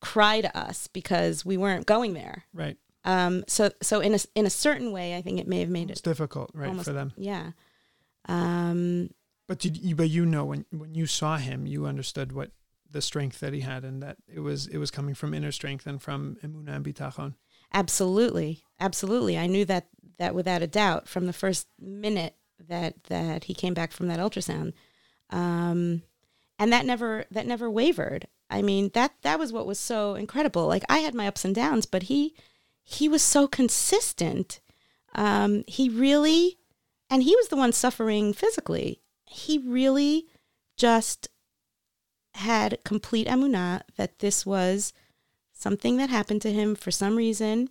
[0.01, 2.45] cry to us because we weren't going there.
[2.53, 2.77] Right.
[3.05, 5.89] Um so so in a in a certain way i think it may have made
[5.89, 7.13] it's it difficult right almost- for them.
[7.17, 7.51] yeah.
[8.25, 9.09] Um
[9.47, 12.51] but did you but you know when when you saw him you understood what
[12.91, 15.87] the strength that he had and that it was it was coming from inner strength
[15.87, 17.35] and from emuna and bitachon
[17.73, 18.63] absolutely.
[18.79, 19.37] Absolutely.
[19.37, 22.35] I knew that that without a doubt from the first minute
[22.67, 24.73] that that he came back from that ultrasound.
[25.29, 26.01] Um
[26.59, 28.27] and that never that never wavered.
[28.49, 30.67] I mean that that was what was so incredible.
[30.67, 32.35] Like i had my ups and downs but he
[32.83, 34.59] he was so consistent.
[35.15, 36.57] Um he really
[37.09, 39.01] and he was the one suffering physically.
[39.25, 40.27] He really
[40.77, 41.29] just
[42.35, 44.93] had complete emunah that this was
[45.53, 47.69] something that happened to him for some reason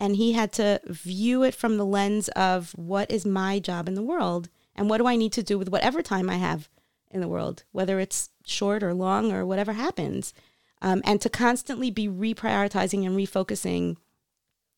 [0.00, 3.94] and he had to view it from the lens of what is my job in
[3.94, 6.68] the world and what do I need to do with whatever time I have
[7.12, 10.34] in the world, whether it's short or long or whatever happens,
[10.80, 13.96] um, and to constantly be reprioritizing and refocusing,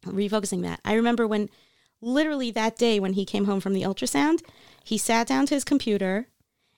[0.05, 0.81] refocusing that.
[0.85, 1.49] I remember when,
[2.01, 4.43] literally that day when he came home from the ultrasound,
[4.85, 6.27] he sat down to his computer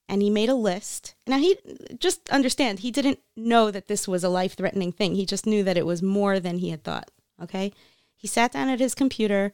[0.09, 1.17] and he made a list.
[1.27, 1.59] Now he
[1.99, 5.17] just understand he didn't know that this was a life threatening thing.
[5.17, 7.11] He just knew that it was more than he had thought.
[7.43, 7.73] Okay.
[8.15, 9.53] He sat down at his computer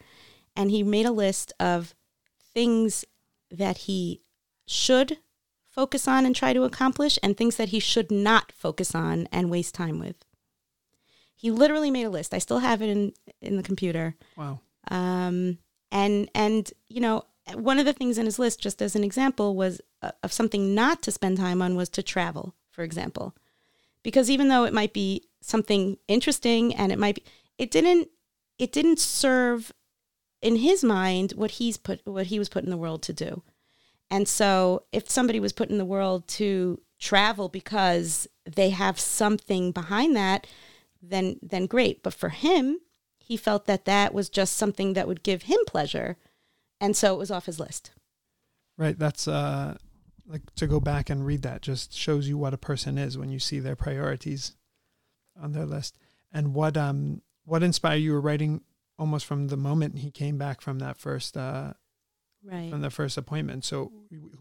[0.54, 1.94] and he made a list of
[2.52, 3.04] things
[3.50, 4.20] that he
[4.66, 5.18] should
[5.72, 9.50] focus on and try to accomplish and things that he should not focus on and
[9.50, 10.16] waste time with.
[11.34, 12.34] He literally made a list.
[12.34, 14.14] I still have it in in the computer.
[14.36, 15.58] wow Um,
[15.90, 19.56] and and you know one of the things in his list, just as an example,
[19.56, 23.34] was uh, of something not to spend time on was to travel, for example,
[24.02, 27.24] because even though it might be something interesting and it might be,
[27.58, 28.08] it didn't
[28.58, 29.72] it didn't serve
[30.40, 33.42] in his mind what he's put what he was put in the world to do.
[34.12, 39.72] And so if somebody was put in the world to travel because they have something
[39.72, 40.46] behind that,
[41.00, 42.02] then then great.
[42.02, 42.78] But for him,
[43.18, 46.18] he felt that that was just something that would give him pleasure,
[46.78, 47.92] and so it was off his list.
[48.76, 48.98] Right.
[48.98, 49.78] That's uh
[50.26, 53.30] like to go back and read that just shows you what a person is when
[53.30, 54.56] you see their priorities
[55.40, 55.96] on their list.
[56.30, 58.60] And what um what inspired you were writing
[58.98, 61.72] almost from the moment he came back from that first uh
[62.44, 62.70] Right.
[62.70, 63.64] from the first appointment.
[63.64, 63.92] So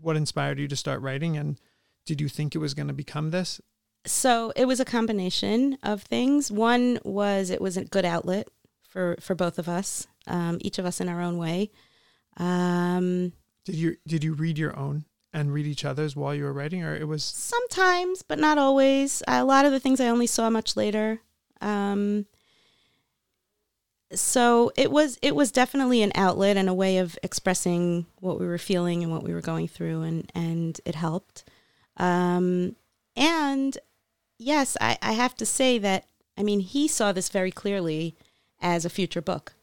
[0.02, 1.60] what inspired you to start writing and
[2.06, 3.62] did you think it was going to become this?
[4.06, 6.52] So it was a combination of things.
[6.52, 8.48] One was it was a good outlet
[8.90, 11.70] for for both of us, um, each of us in our own way.
[12.38, 13.34] Um,
[13.66, 16.84] Did you did you read your own and read each other's while you were writing
[16.84, 19.22] or it was sometimes, but not always.
[19.28, 21.22] A lot of the things I only saw much later.
[21.62, 22.26] Um,
[24.14, 28.46] so it was it was definitely an outlet and a way of expressing what we
[28.46, 31.44] were feeling and what we were going through, and and it helped.
[31.98, 32.76] Um,
[33.16, 33.78] and
[34.38, 38.16] yes, I, I have to say that I mean he saw this very clearly
[38.60, 39.54] as a future book.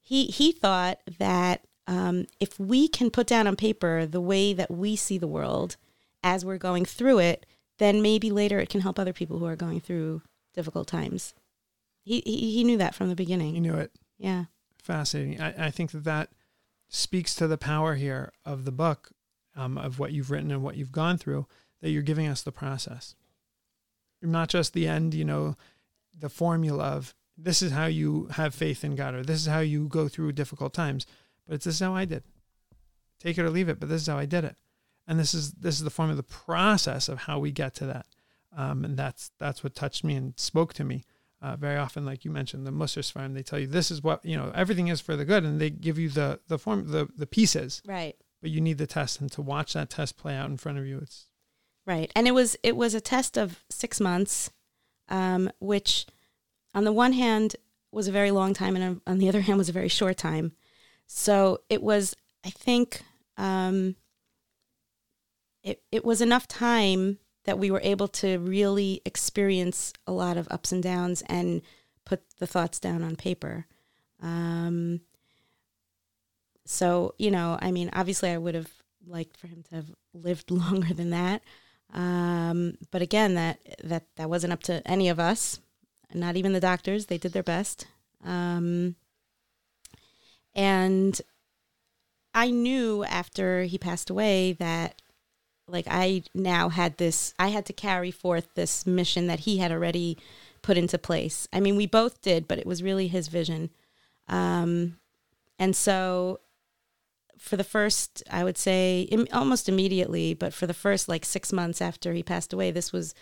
[0.00, 4.70] He he thought that um, if we can put down on paper the way that
[4.70, 5.76] we see the world
[6.22, 7.46] as we're going through it,
[7.78, 10.22] then maybe later it can help other people who are going through
[10.54, 11.34] difficult times.
[12.06, 13.54] He he, he knew that from the beginning.
[13.54, 13.90] He knew it?
[14.16, 14.44] Yeah.
[14.78, 15.40] Fascinating.
[15.40, 16.30] I, I think that that
[16.88, 19.10] speaks to the power here of the book,
[19.56, 21.46] um, of what you've written and what you've gone through,
[21.82, 23.16] that you're giving us the process.
[24.22, 25.56] Not just the end, you know,
[26.18, 29.58] the formula of this is how you have faith in God, or this is how
[29.58, 31.06] you go through difficult times.
[31.46, 32.22] But it's this is how I did.
[33.18, 34.56] Take it or leave it, but this is how I did it.
[35.08, 37.86] And this is this is the form of the process of how we get to
[37.86, 38.06] that.
[38.56, 41.04] Um, and that's that's what touched me and spoke to me.
[41.42, 44.24] Uh, very often, like you mentioned, the Musar Sefarim, they tell you this is what
[44.24, 44.50] you know.
[44.54, 47.82] Everything is for the good, and they give you the the form the the pieces.
[47.86, 48.16] Right.
[48.40, 50.86] But you need the test, and to watch that test play out in front of
[50.86, 51.28] you, it's
[51.86, 52.10] Right.
[52.16, 54.50] And it was it was a test of six months,
[55.08, 56.06] um, which
[56.74, 57.56] on the one hand
[57.92, 60.52] was a very long time and on the other hand was a very short time.
[61.06, 63.02] So it was, I think,
[63.38, 63.94] um,
[65.62, 70.48] it, it was enough time that we were able to really experience a lot of
[70.50, 71.62] ups and downs and
[72.04, 73.66] put the thoughts down on paper.
[74.22, 75.00] Um,
[76.64, 78.70] so, you know, I mean, obviously I would have
[79.06, 81.42] liked for him to have lived longer than that.
[81.94, 85.60] Um, but again, that that that wasn't up to any of us,
[86.12, 87.06] not even the doctors.
[87.06, 87.86] They did their best,
[88.24, 88.96] um,
[90.52, 91.20] and
[92.34, 95.00] I knew after he passed away that,
[95.68, 97.34] like, I now had this.
[97.38, 100.16] I had to carry forth this mission that he had already
[100.62, 101.48] put into place.
[101.52, 103.70] I mean, we both did, but it was really his vision,
[104.28, 104.98] um,
[105.58, 106.40] and so
[107.38, 111.52] for the first, I would say, Im- almost immediately, but for the first like six
[111.52, 113.14] months after he passed away, this was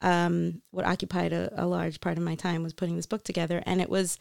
[0.00, 3.62] um, what occupied a, a, large part of my time was putting this book together,
[3.66, 4.18] and it was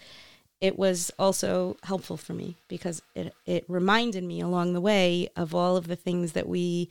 [0.62, 5.56] it was also helpful for me because it it reminded me along the way of
[5.56, 6.90] all of the things that we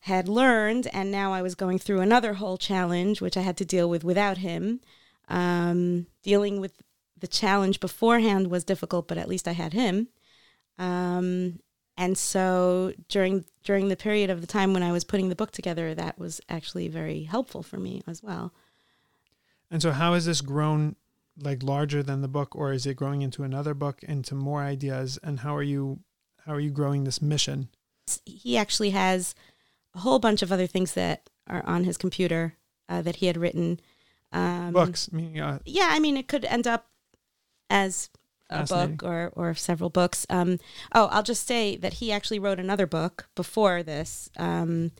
[0.00, 3.64] had learned, and now I was going through another whole challenge, which I had to
[3.64, 4.80] deal with without him.
[5.28, 6.82] Um, dealing with
[7.18, 10.08] the challenge beforehand was difficult, but at least I had him.
[10.78, 11.60] Um,
[11.96, 15.50] and so during during the period of the time when I was putting the book
[15.50, 18.54] together, that was actually very helpful for me as well.
[19.70, 20.96] And so, how has this grown
[21.38, 25.18] like larger than the book, or is it growing into another book, into more ideas?
[25.22, 26.00] And how are you
[26.46, 27.68] how are you growing this mission?
[28.24, 29.34] He actually has
[29.94, 32.56] a whole bunch of other things that are on his computer
[32.88, 33.80] uh, that he had written.
[34.32, 35.88] Um, Books, meaning, uh, yeah.
[35.90, 36.86] I mean, it could end up
[37.68, 38.10] as
[38.48, 40.26] a book or or several books.
[40.28, 40.58] Um,
[40.92, 44.30] oh, I'll just say that he actually wrote another book before this.
[44.36, 44.92] Um,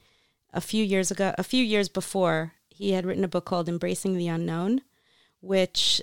[0.52, 4.16] a few years ago, a few years before, he had written a book called "Embracing
[4.16, 4.82] the Unknown,"
[5.40, 6.02] which,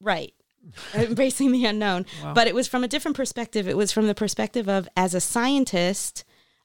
[0.00, 0.34] right,
[0.94, 2.06] embracing the unknown.
[2.22, 2.34] Wow.
[2.34, 3.68] But it was from a different perspective.
[3.68, 6.24] It was from the perspective of as a scientist,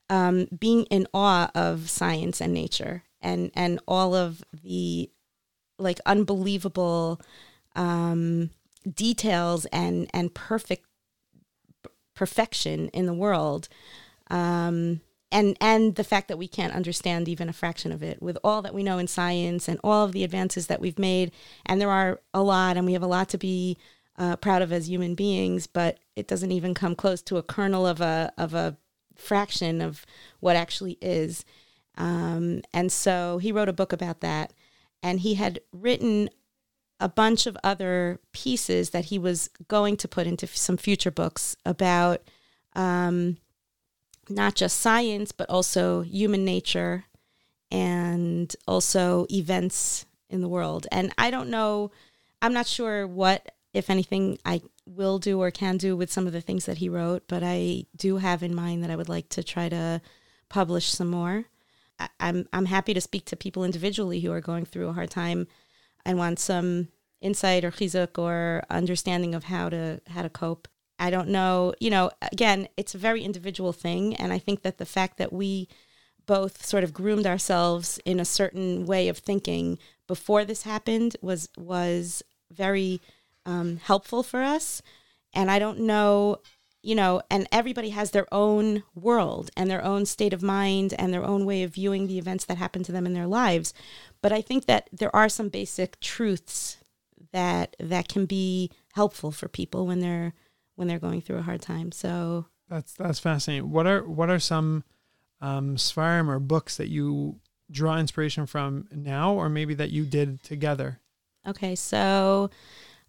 [0.10, 5.10] um, being in awe of science and nature, and and all of the
[5.80, 7.22] like unbelievable
[7.76, 8.50] um,
[8.92, 10.86] details and and perfect
[12.16, 13.70] perfection in the world.
[14.30, 18.38] Um, and and the fact that we can't understand even a fraction of it with
[18.44, 21.32] all that we know in science and all of the advances that we've made.
[21.66, 23.78] And there are a lot and we have a lot to be
[24.18, 27.86] uh, proud of as human beings but it doesn't even come close to a kernel
[27.86, 28.76] of a of a
[29.18, 30.06] fraction of
[30.40, 31.46] what actually is
[31.98, 34.54] um, and so he wrote a book about that
[35.02, 36.30] and he had written
[37.00, 41.56] a bunch of other pieces that he was going to put into some future books
[41.66, 42.22] about
[42.74, 43.38] um,
[44.30, 47.06] not just science, but also human nature
[47.72, 50.88] and also events in the world.
[50.92, 51.92] And I don't know,
[52.42, 56.34] I'm not sure what, if anything, I will do or can do with some of
[56.34, 59.30] the things that he wrote, but I do have in mind that I would like
[59.30, 60.02] to try to
[60.50, 61.46] publish some more.
[62.00, 65.10] I, I'm I'm happy to speak to people individually who are going through a hard
[65.10, 65.48] time
[66.06, 66.88] and want some
[67.22, 70.68] insight or chizuk or understanding of how to how to cope.
[71.00, 71.74] I don't know.
[71.80, 75.34] You know, again, it's a very individual thing, and I think that the fact that
[75.34, 75.68] we
[76.26, 81.50] both sort of groomed ourselves in a certain way of thinking before this happened was
[81.58, 83.02] was very
[83.48, 84.84] um, helpful for us.
[85.34, 86.42] And I don't know,
[86.84, 91.12] you know, and everybody has their own world and their own state of mind and
[91.12, 93.74] their own way of viewing the events that happen to them in their lives.
[94.22, 96.78] But I think that there are some basic truths
[97.32, 100.34] that that can be helpful for people when they're
[100.76, 101.92] when they're going through a hard time.
[101.92, 103.72] So that's that's fascinating.
[103.72, 104.84] What are what are some
[105.40, 107.40] um, sefarim or books that you
[107.70, 111.00] draw inspiration from now, or maybe that you did together?
[111.48, 112.50] Okay, so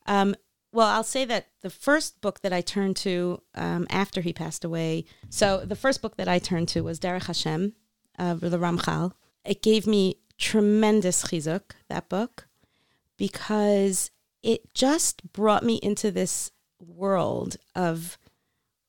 [0.08, 0.34] um,
[0.72, 4.64] well, I'll say that the first book that I turned to um, after he passed
[4.64, 5.04] away.
[5.30, 7.74] So the first book that I turned to was Derech Hashem,
[8.18, 9.12] uh, the Ramchal.
[9.44, 11.72] It gave me tremendous chizuk.
[11.88, 12.48] That book
[13.16, 14.10] because
[14.42, 16.50] it just brought me into this
[16.80, 18.18] world of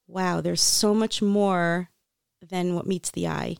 [0.07, 1.89] wow, there's so much more
[2.41, 3.55] than what meets the eye.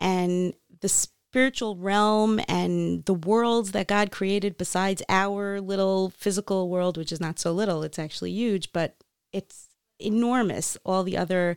[0.00, 6.98] And the spiritual realm and the worlds that God created besides our little physical world,
[6.98, 8.96] which is not so little, it's actually huge, but
[9.32, 9.68] it's
[9.98, 11.56] enormous, all the other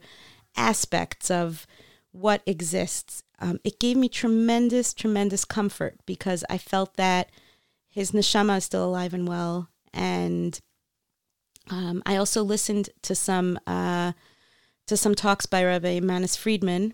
[0.55, 1.67] aspects of
[2.13, 3.21] what exists.
[3.39, 7.29] Um, it gave me tremendous, tremendous comfort because I felt that
[7.89, 9.67] his neshama is still alive and well.
[9.93, 10.57] And
[11.69, 14.13] um, I also listened to some uh,
[14.87, 16.93] to some talks by Rabbi Manis Friedman,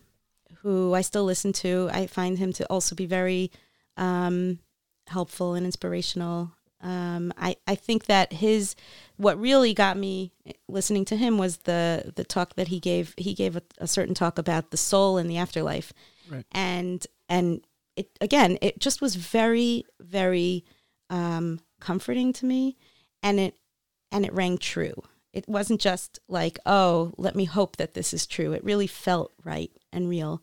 [0.62, 1.90] who I still listen to.
[1.92, 3.52] I find him to also be very
[3.98, 4.60] um,
[5.08, 6.52] helpful and inspirational.
[6.82, 8.76] Um, I, I think that his
[9.18, 10.32] what really got me
[10.68, 13.14] listening to him was the the talk that he gave.
[13.18, 15.94] He gave a, a certain talk about the soul and the afterlife,
[16.30, 16.46] Right.
[16.52, 17.62] and and
[17.96, 20.66] it again it just was very very
[21.12, 22.78] um, comforting to me,
[23.22, 23.56] and it
[24.12, 25.04] and it rang true.
[25.34, 28.54] It wasn't just like oh let me hope that this is true.
[28.54, 30.42] It really felt right and real.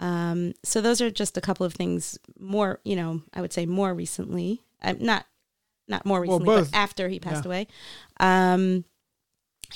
[0.00, 3.66] Um, so those are just a couple of things more, you know, I would say
[3.66, 4.62] more recently.
[4.82, 5.26] I'm not
[5.88, 6.70] not more recently, both.
[6.72, 7.48] but after he passed Yeah.
[7.48, 7.66] away.
[8.18, 8.84] Um,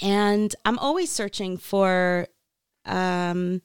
[0.02, 2.26] and I'm always searching for,
[2.86, 3.60] um,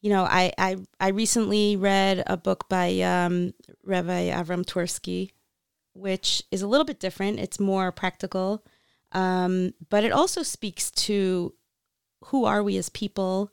[0.00, 3.52] you know, I, I I recently read a book by um,
[3.84, 5.30] Rabbi Avram Twerski,
[5.94, 7.38] which is a little bit different.
[7.38, 8.64] It's more practical,
[9.12, 11.54] um, but it also speaks to
[12.26, 13.50] who are we as people,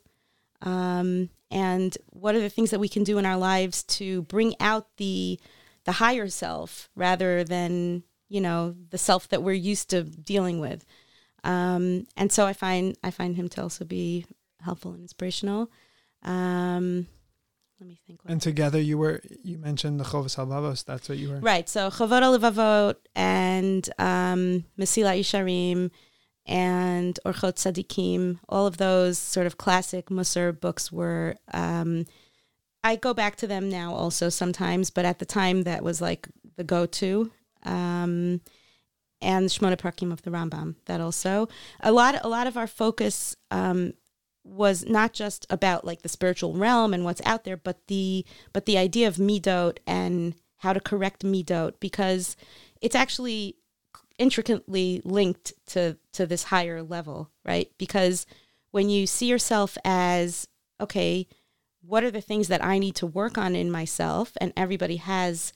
[0.62, 4.54] um, and what are the things that we can do in our lives to bring
[4.60, 5.38] out the
[5.84, 10.84] the higher self rather than you know the self that we're used to dealing with.
[11.42, 14.26] Um, and so I find I find him to also be
[14.60, 15.70] helpful and inspirational.
[16.22, 17.06] Um,
[17.80, 18.20] let me think.
[18.26, 20.84] And together you were you mentioned the Chovas Halvavos.
[20.84, 21.40] That's what you were.
[21.40, 21.68] Right.
[21.68, 25.90] So Chovot Halevavot and um, Mesilat Yesharim
[26.50, 31.36] and Orchot Tzadikim, all of those sort of classic Musar books were.
[31.54, 32.06] Um,
[32.82, 36.28] I go back to them now also sometimes, but at the time that was like
[36.56, 37.30] the go-to.
[37.62, 38.40] Um,
[39.22, 40.74] and Shmona Prakim of the Rambam.
[40.86, 41.48] That also
[41.80, 42.18] a lot.
[42.24, 43.92] A lot of our focus um,
[44.42, 48.64] was not just about like the spiritual realm and what's out there, but the but
[48.64, 52.34] the idea of midot and how to correct midot because
[52.80, 53.56] it's actually
[54.20, 57.72] intricately linked to to this higher level, right?
[57.78, 58.26] Because
[58.70, 60.46] when you see yourself as
[60.80, 61.26] okay,
[61.82, 65.52] what are the things that I need to work on in myself, and everybody has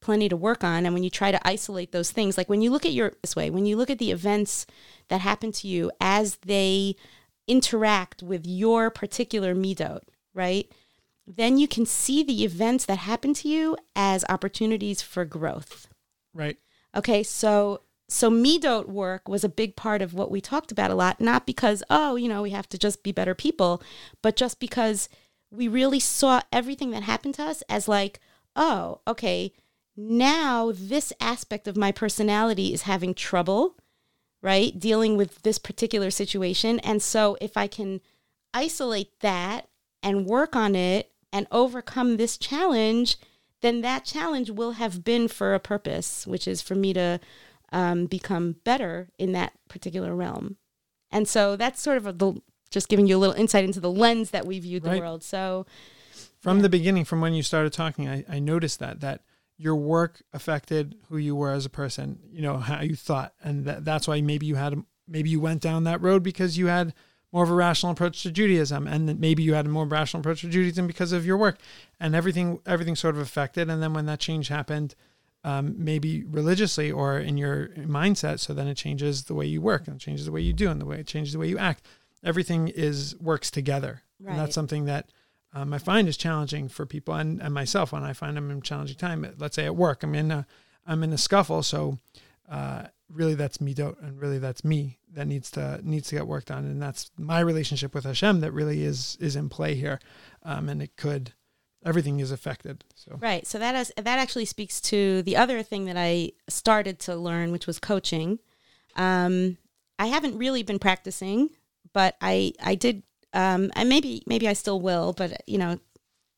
[0.00, 2.70] plenty to work on and when you try to isolate those things like when you
[2.70, 4.66] look at your this way when you look at the events
[5.08, 6.94] that happen to you as they
[7.46, 10.00] interact with your particular midot
[10.34, 10.70] right
[11.26, 15.88] then you can see the events that happen to you as opportunities for growth
[16.34, 16.56] Right.
[16.96, 20.94] Okay, so so midot work was a big part of what we talked about a
[20.94, 23.82] lot, not because oh, you know, we have to just be better people,
[24.22, 25.08] but just because
[25.50, 28.20] we really saw everything that happened to us as like,
[28.56, 29.52] oh, okay,
[29.96, 33.76] now this aspect of my personality is having trouble,
[34.42, 34.78] right?
[34.78, 38.00] Dealing with this particular situation, and so if I can
[38.52, 39.68] isolate that
[40.02, 43.16] and work on it and overcome this challenge,
[43.64, 47.18] then that challenge will have been for a purpose, which is for me to
[47.72, 50.56] um, become better in that particular realm.
[51.10, 52.34] And so that's sort of a, the,
[52.70, 55.00] just giving you a little insight into the lens that we viewed the Right.
[55.00, 55.22] world.
[55.22, 55.66] So,
[56.40, 56.62] From Yeah.
[56.64, 59.22] the beginning, from when you started talking, I, I noticed that that
[59.56, 62.18] your work affected who you were as a person.
[62.30, 65.62] You know how you thought, and that, that's why maybe you had maybe you went
[65.62, 66.92] down that road because you had
[67.34, 70.42] more of a rational approach to Judaism, and maybe you had a more rational approach
[70.42, 71.58] to Judaism because of your work,
[71.98, 73.68] and everything everything sort of affected.
[73.68, 74.94] And then when that change happened,
[75.42, 79.88] um, maybe religiously or in your mindset, so then it changes the way you work
[79.88, 81.58] and it changes the way you do and the way it changes the way you
[81.58, 81.84] act.
[82.22, 85.10] Everything is works together, and that's something that
[85.52, 88.58] um, I find is challenging for people and, and myself when I find I'm in
[88.58, 89.26] a challenging time.
[89.38, 90.46] Let's say at work, I'm in a
[90.86, 91.98] I'm in a scuffle, so
[92.48, 96.26] uh, really that's me Don't, and really that's me that needs to needs to get
[96.26, 100.00] worked on, and that's my relationship with Hashem that really is is in play here,
[100.42, 101.32] um, and it could
[101.84, 102.84] everything is affected.
[102.94, 103.46] So right.
[103.46, 107.52] So that is, that actually speaks to the other thing that I started to learn,
[107.52, 108.38] which was coaching.
[108.96, 109.58] Um,
[109.98, 111.50] I haven't really been practicing,
[111.92, 113.02] but I I did.
[113.32, 115.78] Um, and maybe maybe I still will, but you know,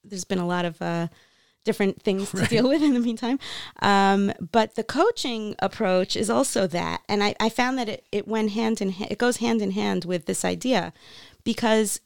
[0.02, 1.08] there's been a lot of uh,
[1.66, 3.38] different things to deal with in the meantime.
[3.82, 8.26] Um, but the coaching approach is also that, and I, I found that it, it
[8.26, 9.12] went hand in hand.
[9.12, 10.94] It goes hand in hand with this idea,
[11.44, 12.00] because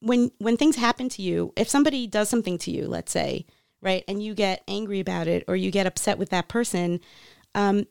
[0.00, 3.46] when when things happen to you, if somebody does something to you, let's say,
[3.80, 7.00] right, and you get angry about it or you get upset with that person,
[7.54, 7.86] um,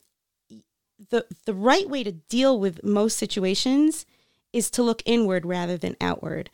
[1.10, 4.06] the the right way to deal with most situations
[4.52, 6.50] is to look inward rather than outward.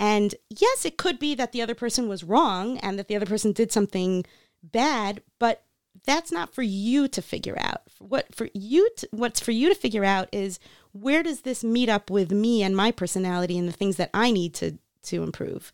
[0.00, 3.26] And yes, it could be that the other person was wrong and that the other
[3.26, 4.24] person did something
[4.62, 5.62] bad, but
[6.06, 7.82] that's not for you to figure out.
[7.98, 10.58] What for you to, what's for you to figure out is
[10.92, 14.30] where does this meet up with me and my personality and the things that I
[14.30, 15.70] need to to improve.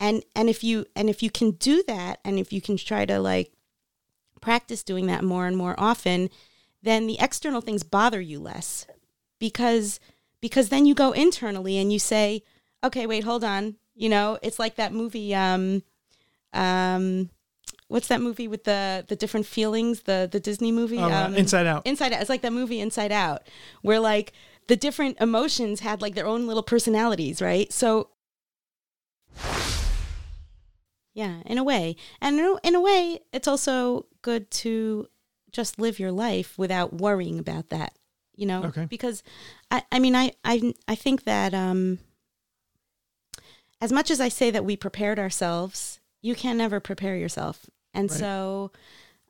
[0.00, 3.04] And and if you and if you can do that and if you can try
[3.04, 3.52] to like
[4.40, 6.30] practice doing that more and more often,
[6.82, 8.86] then the external things bother you less
[9.38, 10.00] because
[10.40, 12.42] because then you go internally and you say,
[12.84, 15.82] "Okay, wait, hold on." You know, it's like that movie um
[16.52, 17.30] um
[17.88, 21.66] what's that movie with the the different feelings the the disney movie Oh, um, Inside
[21.66, 21.86] Out.
[21.86, 23.42] inside out it's like that movie inside out
[23.82, 24.32] where like
[24.66, 28.08] the different emotions had like their own little personalities right so
[31.14, 35.06] yeah in a way and in a, in a way it's also good to
[35.50, 37.92] just live your life without worrying about that
[38.36, 38.86] you know Okay.
[38.86, 39.22] because
[39.70, 41.98] i i mean i i i think that um
[43.80, 48.10] as much as i say that we prepared ourselves you can never prepare yourself and
[48.10, 48.18] Right.
[48.18, 48.72] so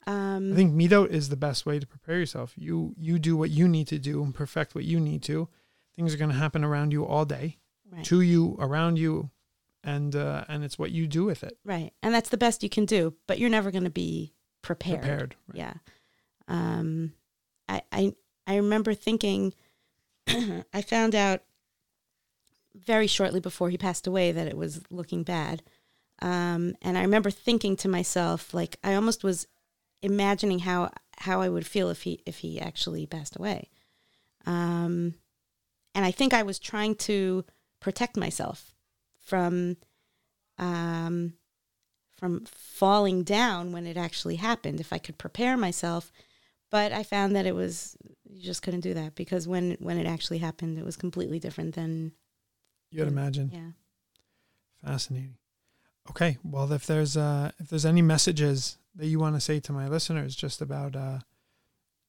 [0.07, 2.53] um I think midot is the best way to prepare yourself.
[2.57, 5.49] You you do what you need to do and perfect what you need to.
[5.97, 7.59] Things are going to happen around you all day,
[7.93, 8.05] right.
[8.07, 9.31] to you, around you,
[9.85, 11.59] and uh, and it's what you do with it.
[11.65, 11.93] Right.
[12.03, 14.33] And that's the best you can do, but you're never going to be
[14.63, 15.01] prepared.
[15.03, 15.37] Prepared.
[15.49, 15.57] right.
[15.59, 15.75] Yeah.
[16.49, 17.13] Um
[17.69, 18.13] I I
[18.47, 19.53] I remember thinking
[20.73, 21.43] I found out
[22.85, 25.63] very shortly before he passed away that it was looking bad.
[26.21, 29.47] Um and I remember thinking to myself like I almost was
[30.03, 33.71] imagining how how I would feel if he if he actually passed away.
[34.47, 35.15] Um
[35.95, 37.45] and I think I was trying to
[37.81, 38.75] protect myself
[39.21, 39.77] from
[40.59, 41.35] um
[42.17, 46.11] from falling down when it actually happened if I could prepare myself
[46.71, 50.07] but I found that it was you just couldn't do that because when when it
[50.07, 52.13] actually happened it was completely different than
[52.91, 53.51] You'd imagine.
[53.53, 53.71] yeah
[54.85, 55.37] Fascinating.
[56.11, 59.73] Okay, well, if there's uh, if there's any messages that you want to say to
[59.73, 61.19] my listeners, just about uh,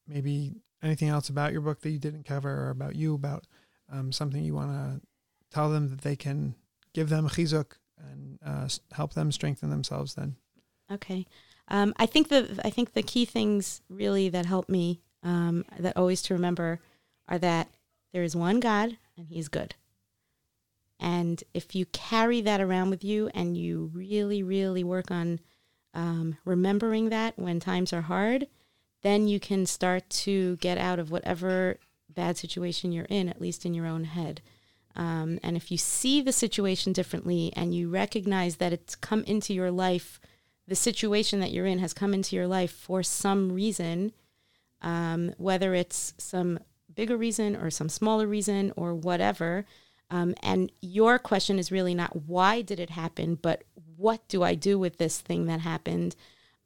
[0.06, 3.44] maybe anything else about your book that you didn't cover, or about you, about
[3.92, 5.06] um, something you want to
[5.52, 6.54] tell them that they can
[6.94, 7.72] give them chizuk
[8.10, 10.36] and uh, help them strengthen themselves, then
[10.90, 11.26] Okay.
[11.68, 15.96] Um, I think the I think the key things really that help me um, that
[15.96, 16.80] always to remember
[17.28, 17.68] are that
[18.12, 19.74] there is one God and He's good.
[21.00, 25.40] And if you carry that around with you and you really, really work on
[25.94, 28.46] um, remembering that when times are hard,
[29.02, 31.78] then you can start to get out of whatever
[32.08, 34.42] bad situation you're in, at least in your own head.
[34.94, 39.54] Um, and if you see the situation differently and you recognize that it's come into
[39.54, 40.20] your life
[40.70, 44.12] the situation that you're in has come into your life for some reason,
[44.80, 46.60] um, whether it's some
[46.94, 49.66] bigger reason or some smaller reason or whatever.
[50.10, 53.64] Um, and your question is really not why did it happen, but
[53.96, 56.16] what do I do with this thing that happened?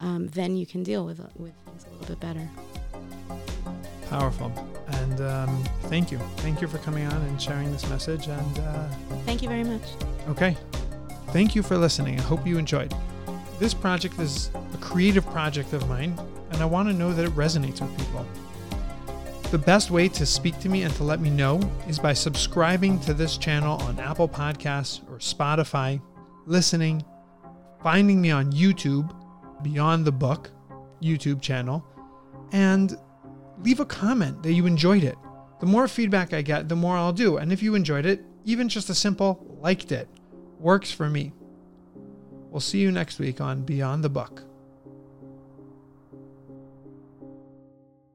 [0.01, 2.49] Um, then you can deal with with things a little bit better.
[4.11, 4.53] powerful.
[4.87, 8.27] And um, thank you, thank you for coming on and sharing this message.
[8.29, 8.89] And uh,
[9.25, 9.83] Thank you very much.
[10.29, 10.57] Okay.
[11.29, 12.19] Thank you for listening.
[12.19, 12.95] I hope you enjoyed.
[13.59, 16.19] This project is a creative project of mine,
[16.51, 18.25] and I want to know that it resonates with people.
[19.51, 22.99] The best way to speak to me and to let me know is by subscribing
[23.01, 26.01] to this channel on Apple Podcasts or Spotify,
[26.47, 27.05] listening,
[27.83, 29.15] finding me on YouTube,
[29.63, 30.51] Beyond the Book
[31.01, 31.85] YouTube channel,
[32.53, 32.99] and
[33.63, 35.17] leave a comment that you enjoyed it.
[35.61, 37.37] The more feedback I get, the more I'll do.
[37.37, 40.09] And if you enjoyed it, even just a simple liked it
[40.59, 41.33] works for me.
[42.51, 44.43] We'll see you next week on Beyond the Book.